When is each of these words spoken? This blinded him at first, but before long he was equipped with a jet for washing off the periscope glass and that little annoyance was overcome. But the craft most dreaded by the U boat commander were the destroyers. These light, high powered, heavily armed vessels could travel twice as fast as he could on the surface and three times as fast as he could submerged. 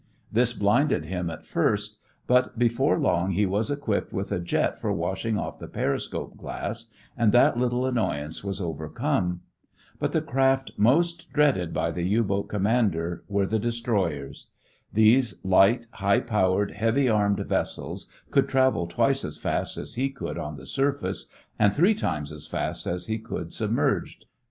This 0.31 0.51
blinded 0.53 1.05
him 1.05 1.29
at 1.29 1.45
first, 1.45 1.99
but 2.25 2.57
before 2.57 2.97
long 2.97 3.33
he 3.33 3.45
was 3.45 3.69
equipped 3.69 4.11
with 4.11 4.31
a 4.31 4.39
jet 4.39 4.81
for 4.81 4.91
washing 4.91 5.37
off 5.37 5.59
the 5.59 5.67
periscope 5.67 6.37
glass 6.37 6.87
and 7.15 7.31
that 7.33 7.55
little 7.55 7.85
annoyance 7.85 8.43
was 8.43 8.59
overcome. 8.59 9.41
But 9.99 10.11
the 10.11 10.23
craft 10.23 10.71
most 10.75 11.31
dreaded 11.31 11.71
by 11.71 11.91
the 11.91 12.01
U 12.01 12.23
boat 12.23 12.49
commander 12.49 13.23
were 13.27 13.45
the 13.45 13.59
destroyers. 13.59 14.47
These 14.91 15.39
light, 15.45 15.85
high 15.91 16.21
powered, 16.21 16.71
heavily 16.71 17.07
armed 17.07 17.41
vessels 17.41 18.07
could 18.31 18.49
travel 18.49 18.87
twice 18.87 19.23
as 19.23 19.37
fast 19.37 19.77
as 19.77 19.93
he 19.93 20.09
could 20.09 20.39
on 20.39 20.55
the 20.57 20.65
surface 20.65 21.27
and 21.59 21.75
three 21.75 21.93
times 21.93 22.31
as 22.31 22.47
fast 22.47 22.87
as 22.87 23.05
he 23.05 23.19
could 23.19 23.53
submerged. 23.53 24.25